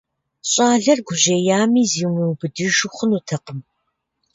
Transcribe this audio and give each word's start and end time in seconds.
ЩӀалэр 0.51 0.99
гужьеями, 1.07 1.87
зимыубыдыжу 1.91 2.89
хъунутэкъым. 2.95 3.59